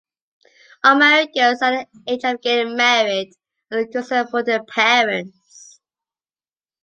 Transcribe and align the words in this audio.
Unmarried 0.83 1.29
girls 1.35 1.61
at 1.61 1.87
the 1.93 2.11
age 2.11 2.23
of 2.23 2.41
getting 2.41 2.75
married 2.75 3.35
are 3.71 3.77
a 3.81 3.87
concern 3.87 4.25
for 4.25 4.41
the 4.41 4.65
parents. 4.67 5.79